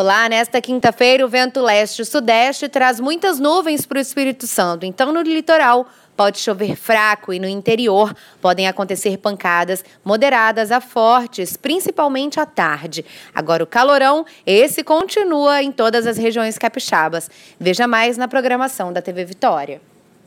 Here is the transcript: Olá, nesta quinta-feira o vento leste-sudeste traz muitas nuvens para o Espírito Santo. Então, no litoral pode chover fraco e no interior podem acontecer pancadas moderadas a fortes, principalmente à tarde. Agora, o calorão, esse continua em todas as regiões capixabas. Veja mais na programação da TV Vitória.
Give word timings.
Olá, 0.00 0.30
nesta 0.30 0.62
quinta-feira 0.62 1.26
o 1.26 1.28
vento 1.28 1.60
leste-sudeste 1.60 2.70
traz 2.70 2.98
muitas 2.98 3.38
nuvens 3.38 3.84
para 3.84 3.98
o 3.98 4.00
Espírito 4.00 4.46
Santo. 4.46 4.86
Então, 4.86 5.12
no 5.12 5.20
litoral 5.20 5.86
pode 6.16 6.38
chover 6.38 6.74
fraco 6.74 7.34
e 7.34 7.38
no 7.38 7.46
interior 7.46 8.16
podem 8.40 8.66
acontecer 8.66 9.18
pancadas 9.18 9.84
moderadas 10.02 10.72
a 10.72 10.80
fortes, 10.80 11.54
principalmente 11.54 12.40
à 12.40 12.46
tarde. 12.46 13.04
Agora, 13.34 13.62
o 13.62 13.66
calorão, 13.66 14.24
esse 14.46 14.82
continua 14.82 15.62
em 15.62 15.70
todas 15.70 16.06
as 16.06 16.16
regiões 16.16 16.56
capixabas. 16.56 17.28
Veja 17.58 17.86
mais 17.86 18.16
na 18.16 18.26
programação 18.26 18.94
da 18.94 19.02
TV 19.02 19.26
Vitória. 19.26 19.82